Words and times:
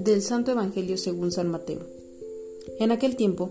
Del 0.00 0.22
Santo 0.22 0.52
Evangelio 0.52 0.96
según 0.96 1.30
San 1.30 1.48
Mateo. 1.48 1.80
En 2.78 2.90
aquel 2.90 3.16
tiempo, 3.16 3.50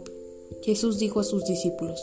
Jesús 0.63 0.97
dijo 0.97 1.19
a 1.19 1.23
sus 1.23 1.45
discípulos, 1.45 2.01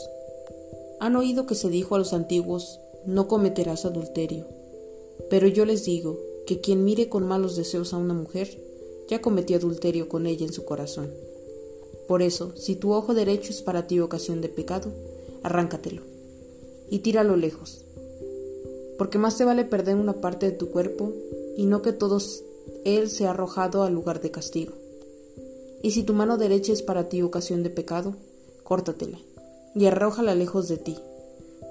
Han 1.01 1.17
oído 1.17 1.45
que 1.45 1.53
se 1.53 1.69
dijo 1.69 1.95
a 1.95 1.99
los 1.99 2.13
antiguos, 2.13 2.79
no 3.05 3.27
cometerás 3.27 3.83
adulterio. 3.83 4.47
Pero 5.29 5.47
yo 5.47 5.65
les 5.65 5.83
digo 5.83 6.17
que 6.45 6.61
quien 6.61 6.85
mire 6.85 7.09
con 7.09 7.27
malos 7.27 7.57
deseos 7.57 7.93
a 7.93 7.97
una 7.97 8.13
mujer, 8.13 8.57
ya 9.09 9.21
cometió 9.21 9.57
adulterio 9.57 10.07
con 10.07 10.25
ella 10.25 10.45
en 10.45 10.53
su 10.53 10.63
corazón. 10.63 11.11
Por 12.07 12.21
eso, 12.21 12.55
si 12.55 12.77
tu 12.77 12.93
ojo 12.93 13.13
derecho 13.13 13.51
es 13.51 13.61
para 13.61 13.85
ti 13.85 13.99
ocasión 13.99 14.39
de 14.39 14.47
pecado, 14.47 14.93
arráncatelo 15.43 16.03
y 16.89 16.99
tíralo 16.99 17.35
lejos. 17.35 17.81
Porque 18.97 19.17
más 19.17 19.37
te 19.37 19.43
vale 19.43 19.65
perder 19.65 19.97
una 19.97 20.21
parte 20.21 20.45
de 20.45 20.53
tu 20.53 20.69
cuerpo 20.69 21.11
y 21.57 21.65
no 21.65 21.81
que 21.81 21.91
todos 21.91 22.45
él 22.87 23.09
se 23.09 23.25
ha 23.25 23.31
arrojado 23.31 23.83
al 23.83 23.93
lugar 23.93 24.21
de 24.21 24.31
castigo. 24.31 24.73
Y 25.83 25.91
si 25.91 26.03
tu 26.03 26.13
mano 26.13 26.37
derecha 26.37 26.71
es 26.71 26.81
para 26.81 27.09
ti 27.09 27.21
ocasión 27.21 27.61
de 27.63 27.69
pecado, 27.69 28.15
córtatela 28.63 29.19
y 29.75 29.85
arrójala 29.85 30.33
lejos 30.35 30.67
de 30.67 30.77
ti, 30.77 30.97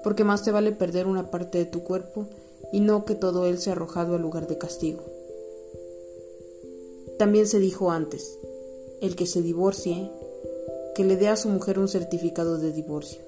porque 0.03 0.23
más 0.23 0.43
te 0.43 0.51
vale 0.51 0.71
perder 0.71 1.07
una 1.07 1.31
parte 1.31 1.57
de 1.57 1.65
tu 1.65 1.83
cuerpo 1.83 2.27
y 2.71 2.79
no 2.79 3.03
que 3.05 3.15
todo 3.15 3.47
él 3.47 3.57
sea 3.57 3.73
arrojado 3.73 4.15
al 4.15 4.21
lugar 4.21 4.47
de 4.47 4.57
castigo. 4.57 5.03
También 7.17 7.47
se 7.47 7.59
dijo 7.59 7.89
antes, 7.91 8.37
el 9.01 9.15
que 9.15 9.25
se 9.25 9.41
divorcie, 9.41 10.11
que 10.95 11.03
le 11.03 11.17
dé 11.17 11.27
a 11.29 11.35
su 11.35 11.49
mujer 11.49 11.79
un 11.79 11.87
certificado 11.87 12.57
de 12.57 12.71
divorcio. 12.71 13.21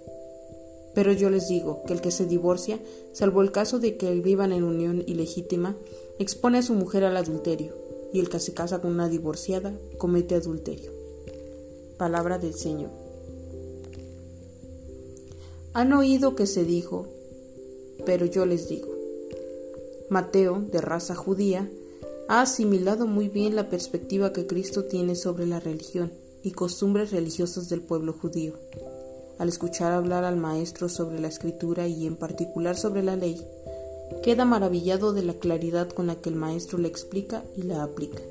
Pero 0.93 1.11
yo 1.11 1.29
les 1.29 1.47
digo 1.47 1.83
que 1.85 1.93
el 1.93 2.01
que 2.01 2.11
se 2.11 2.25
divorcia, 2.25 2.79
salvo 3.13 3.41
el 3.41 3.51
caso 3.51 3.79
de 3.79 3.97
que 3.97 4.11
vivan 4.11 4.51
en 4.51 4.63
unión 4.63 5.03
ilegítima, 5.05 5.75
expone 6.19 6.59
a 6.59 6.61
su 6.61 6.73
mujer 6.73 7.05
al 7.05 7.17
adulterio, 7.17 7.73
y 8.13 8.19
el 8.19 8.29
que 8.29 8.39
se 8.39 8.53
casa 8.53 8.81
con 8.81 8.91
una 8.91 9.07
divorciada 9.07 9.73
comete 9.97 10.35
adulterio. 10.35 10.91
Palabra 11.97 12.37
del 12.37 12.53
Señor. 12.53 12.91
Han 15.73 15.93
oído 15.93 16.35
que 16.35 16.45
se 16.45 16.65
dijo, 16.65 17.07
pero 18.05 18.25
yo 18.25 18.45
les 18.45 18.67
digo. 18.67 18.89
Mateo, 20.09 20.61
de 20.71 20.81
raza 20.81 21.15
judía, 21.15 21.69
ha 22.27 22.41
asimilado 22.41 23.07
muy 23.07 23.29
bien 23.29 23.55
la 23.55 23.69
perspectiva 23.69 24.33
que 24.33 24.45
Cristo 24.45 24.85
tiene 24.85 25.15
sobre 25.15 25.45
la 25.45 25.59
religión 25.59 26.11
y 26.43 26.51
costumbres 26.51 27.11
religiosas 27.11 27.69
del 27.69 27.81
pueblo 27.81 28.13
judío 28.13 28.53
al 29.39 29.47
escuchar 29.47 29.93
hablar 29.93 30.25
al 30.25 30.35
maestro 30.35 30.89
sobre 30.89 31.19
la 31.19 31.29
escritura 31.29 31.87
y 31.87 32.05
en 32.05 32.17
particular 32.17 32.75
sobre 32.75 33.01
la 33.01 33.15
ley, 33.15 33.41
queda 34.23 34.45
maravillado 34.45 35.13
de 35.13 35.23
la 35.23 35.33
claridad 35.33 35.89
con 35.89 36.07
la 36.07 36.15
que 36.15 36.29
el 36.29 36.35
maestro 36.35 36.77
le 36.77 36.87
explica 36.87 37.43
y 37.55 37.63
la 37.63 37.83
aplica. 37.83 38.21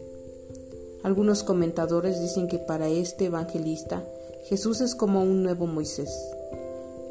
Algunos 1.02 1.42
comentadores 1.42 2.20
dicen 2.20 2.48
que 2.48 2.58
para 2.58 2.88
este 2.88 3.26
evangelista 3.26 4.04
Jesús 4.48 4.80
es 4.80 4.94
como 4.94 5.22
un 5.22 5.42
nuevo 5.42 5.66
Moisés. 5.66 6.10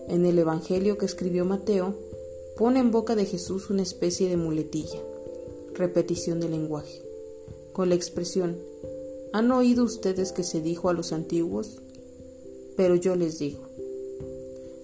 En 0.07 0.25
el 0.25 0.39
Evangelio 0.39 0.97
que 0.97 1.05
escribió 1.05 1.45
Mateo, 1.45 1.95
pone 2.57 2.79
en 2.79 2.91
boca 2.91 3.15
de 3.15 3.25
Jesús 3.25 3.69
una 3.69 3.83
especie 3.83 4.29
de 4.29 4.37
muletilla, 4.37 4.99
repetición 5.73 6.39
del 6.39 6.51
lenguaje, 6.51 7.01
con 7.73 7.89
la 7.89 7.95
expresión, 7.95 8.57
¿han 9.33 9.51
oído 9.51 9.83
ustedes 9.83 10.31
que 10.31 10.43
se 10.43 10.61
dijo 10.61 10.89
a 10.89 10.93
los 10.93 11.13
antiguos? 11.13 11.79
Pero 12.75 12.95
yo 12.95 13.15
les 13.15 13.37
digo. 13.37 13.61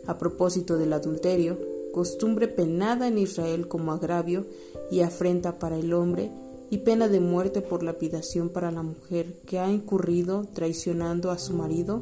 A 0.05 0.19
propósito 0.19 0.77
del 0.77 0.93
adulterio, 0.93 1.57
costumbre 1.93 2.49
penada 2.49 3.07
en 3.07 3.17
Israel 3.17 3.69
como 3.69 3.93
agravio 3.93 4.45
y 4.91 5.01
afrenta 5.01 5.59
para 5.59 5.77
el 5.77 5.93
hombre 5.93 6.31
y 6.69 6.79
pena 6.79 7.07
de 7.07 7.19
muerte 7.19 7.61
por 7.61 7.83
lapidación 7.83 8.49
para 8.49 8.71
la 8.71 8.81
mujer 8.81 9.39
que 9.45 9.59
ha 9.59 9.71
incurrido 9.71 10.45
traicionando 10.53 11.31
a 11.31 11.37
su 11.37 11.53
marido, 11.53 12.01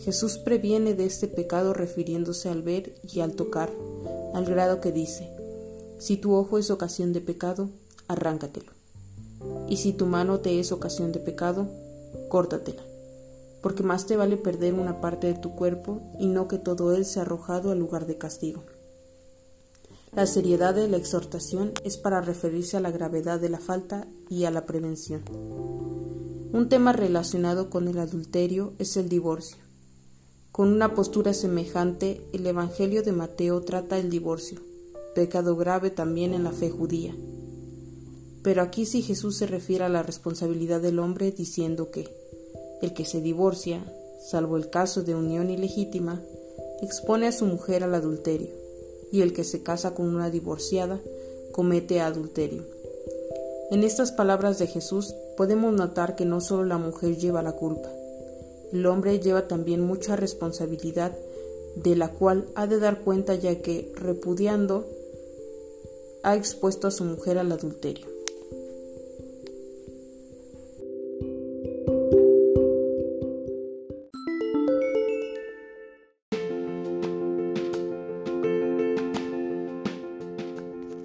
Jesús 0.00 0.36
previene 0.36 0.94
de 0.94 1.06
este 1.06 1.28
pecado 1.28 1.72
refiriéndose 1.72 2.48
al 2.48 2.62
ver 2.62 2.96
y 3.04 3.20
al 3.20 3.34
tocar, 3.34 3.70
al 4.34 4.44
grado 4.44 4.80
que 4.80 4.90
dice, 4.90 5.30
si 5.98 6.16
tu 6.16 6.34
ojo 6.34 6.58
es 6.58 6.70
ocasión 6.70 7.12
de 7.12 7.20
pecado, 7.20 7.70
arráncatelo, 8.08 8.72
y 9.68 9.76
si 9.76 9.92
tu 9.92 10.06
mano 10.06 10.40
te 10.40 10.58
es 10.58 10.72
ocasión 10.72 11.12
de 11.12 11.20
pecado, 11.20 11.68
córtatela 12.28 12.82
porque 13.64 13.82
más 13.82 14.04
te 14.04 14.14
vale 14.18 14.36
perder 14.36 14.74
una 14.74 15.00
parte 15.00 15.26
de 15.26 15.32
tu 15.32 15.54
cuerpo 15.54 16.02
y 16.18 16.26
no 16.26 16.48
que 16.48 16.58
todo 16.58 16.94
él 16.94 17.06
sea 17.06 17.22
arrojado 17.22 17.70
al 17.70 17.78
lugar 17.78 18.04
de 18.04 18.18
castigo. 18.18 18.62
La 20.16 20.26
seriedad 20.26 20.76
de 20.76 20.86
la 20.86 20.96
exhortación 20.96 21.72
es 21.82 21.96
para 21.96 22.20
referirse 22.20 22.76
a 22.76 22.80
la 22.80 22.92
gravedad 22.92 23.40
de 23.40 23.48
la 23.48 23.58
falta 23.58 24.06
y 24.30 24.44
a 24.44 24.52
la 24.52 24.64
prevención. 24.64 25.24
Un 26.52 26.68
tema 26.68 26.92
relacionado 26.92 27.68
con 27.68 27.88
el 27.88 27.98
adulterio 27.98 28.74
es 28.78 28.96
el 28.96 29.08
divorcio. 29.08 29.56
Con 30.52 30.72
una 30.72 30.94
postura 30.94 31.34
semejante, 31.34 32.20
el 32.32 32.46
Evangelio 32.46 33.02
de 33.02 33.10
Mateo 33.10 33.62
trata 33.62 33.98
el 33.98 34.08
divorcio, 34.08 34.60
pecado 35.16 35.56
grave 35.56 35.90
también 35.90 36.32
en 36.32 36.44
la 36.44 36.52
fe 36.52 36.70
judía. 36.70 37.16
Pero 38.44 38.62
aquí 38.62 38.86
sí 38.86 39.02
Jesús 39.02 39.36
se 39.36 39.48
refiere 39.48 39.82
a 39.82 39.88
la 39.88 40.04
responsabilidad 40.04 40.80
del 40.80 41.00
hombre 41.00 41.32
diciendo 41.32 41.90
que 41.90 42.08
el 42.82 42.94
que 42.94 43.04
se 43.04 43.20
divorcia, 43.20 43.84
salvo 44.30 44.58
el 44.58 44.70
caso 44.70 45.02
de 45.02 45.16
unión 45.16 45.50
ilegítima, 45.50 46.22
expone 46.82 47.26
a 47.26 47.32
su 47.32 47.46
mujer 47.46 47.82
al 47.82 47.96
adulterio, 47.96 48.63
y 49.14 49.22
el 49.22 49.32
que 49.32 49.44
se 49.44 49.62
casa 49.62 49.94
con 49.94 50.12
una 50.12 50.28
divorciada 50.28 51.00
comete 51.52 52.00
adulterio. 52.00 52.64
En 53.70 53.84
estas 53.84 54.10
palabras 54.10 54.58
de 54.58 54.66
Jesús 54.66 55.14
podemos 55.36 55.72
notar 55.72 56.16
que 56.16 56.24
no 56.24 56.40
solo 56.40 56.64
la 56.64 56.78
mujer 56.78 57.16
lleva 57.16 57.40
la 57.40 57.52
culpa, 57.52 57.88
el 58.72 58.84
hombre 58.86 59.20
lleva 59.20 59.46
también 59.46 59.82
mucha 59.82 60.16
responsabilidad 60.16 61.16
de 61.76 61.94
la 61.94 62.08
cual 62.08 62.46
ha 62.56 62.66
de 62.66 62.80
dar 62.80 63.02
cuenta 63.02 63.36
ya 63.36 63.62
que, 63.62 63.92
repudiando, 63.94 64.84
ha 66.24 66.34
expuesto 66.34 66.88
a 66.88 66.90
su 66.90 67.04
mujer 67.04 67.38
al 67.38 67.52
adulterio. 67.52 68.13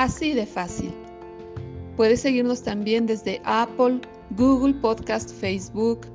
Así 0.00 0.32
de 0.32 0.46
fácil. 0.46 0.94
Puedes 1.94 2.22
seguirnos 2.22 2.62
también 2.62 3.04
desde 3.04 3.42
Apple, 3.44 4.00
Google 4.30 4.72
Podcast, 4.72 5.30
Facebook, 5.30 6.06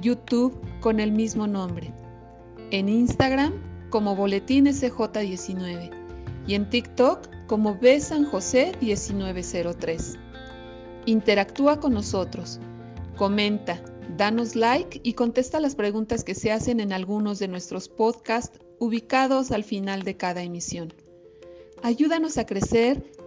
YouTube 0.00 0.56
con 0.80 1.00
el 1.00 1.10
mismo 1.10 1.48
nombre. 1.48 1.92
En 2.70 2.88
Instagram 2.88 3.52
como 3.90 4.14
Boletín 4.14 4.66
SJ19 4.66 5.90
y 6.46 6.54
en 6.54 6.70
TikTok 6.70 7.28
como 7.48 7.76
B 7.76 7.98
San 7.98 8.26
José 8.26 8.76
1903. 8.80 10.18
Interactúa 11.06 11.80
con 11.80 11.94
nosotros, 11.94 12.60
comenta, 13.16 13.82
danos 14.16 14.54
like 14.54 15.00
y 15.02 15.14
contesta 15.14 15.58
las 15.58 15.74
preguntas 15.74 16.22
que 16.22 16.36
se 16.36 16.52
hacen 16.52 16.78
en 16.78 16.92
algunos 16.92 17.40
de 17.40 17.48
nuestros 17.48 17.88
podcasts 17.88 18.60
ubicados 18.78 19.50
al 19.50 19.64
final 19.64 20.04
de 20.04 20.16
cada 20.16 20.44
emisión. 20.44 20.94
Ayúdanos 21.82 22.38
a 22.38 22.46
crecer 22.46 23.02